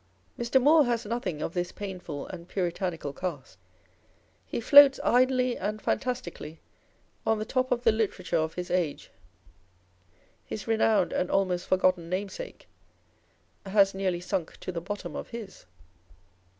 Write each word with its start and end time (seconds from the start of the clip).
Mr. 0.39 0.59
Moore 0.59 0.85
has 0.85 1.05
nothing 1.05 1.43
of 1.43 1.53
this 1.53 1.71
painful 1.71 2.25
and 2.25 2.47
puritanical 2.47 3.13
cast. 3.13 3.59
He 4.47 4.59
floats 4.59 4.99
idly 5.03 5.55
and 5.55 5.79
fantastically 5.79 6.59
on 7.23 7.37
the 7.37 7.45
top 7.45 7.71
of 7.71 7.83
the 7.83 7.91
literature 7.91 8.37
of 8.39 8.55
his 8.55 8.71
age; 8.71 9.11
his 10.43 10.65
renowned 10.67 11.13
and 11.13 11.29
almost 11.29 11.67
forgotten 11.67 12.09
namesake 12.09 12.67
has 13.63 13.93
nearly 13.93 14.21
sunk 14.21 14.57
to 14.61 14.71
the 14.71 14.81
bottom 14.81 15.15
of 15.15 15.27
his. 15.29 15.67